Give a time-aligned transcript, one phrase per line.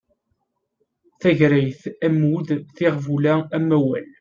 [1.19, 4.05] Tagrayt, ammud, tiɣbula, amawal